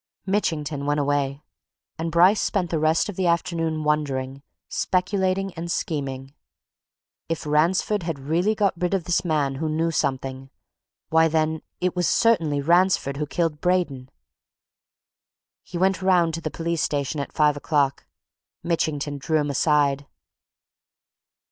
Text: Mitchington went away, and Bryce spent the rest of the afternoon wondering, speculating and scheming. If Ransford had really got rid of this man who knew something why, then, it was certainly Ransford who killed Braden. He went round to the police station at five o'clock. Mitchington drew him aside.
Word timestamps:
Mitchington 0.25 0.87
went 0.87 0.99
away, 0.99 1.43
and 1.99 2.11
Bryce 2.11 2.41
spent 2.41 2.71
the 2.71 2.79
rest 2.79 3.07
of 3.07 3.17
the 3.17 3.27
afternoon 3.27 3.83
wondering, 3.83 4.41
speculating 4.67 5.53
and 5.53 5.71
scheming. 5.71 6.33
If 7.29 7.45
Ransford 7.45 8.01
had 8.01 8.17
really 8.17 8.55
got 8.55 8.73
rid 8.81 8.95
of 8.95 9.03
this 9.03 9.23
man 9.23 9.53
who 9.61 9.69
knew 9.69 9.91
something 9.91 10.49
why, 11.09 11.27
then, 11.27 11.61
it 11.79 11.95
was 11.95 12.07
certainly 12.07 12.61
Ransford 12.61 13.17
who 13.17 13.27
killed 13.27 13.61
Braden. 13.61 14.09
He 15.61 15.77
went 15.77 16.01
round 16.01 16.33
to 16.33 16.41
the 16.41 16.49
police 16.49 16.81
station 16.81 17.19
at 17.19 17.31
five 17.31 17.55
o'clock. 17.55 18.07
Mitchington 18.63 19.19
drew 19.19 19.37
him 19.41 19.51
aside. 19.51 20.07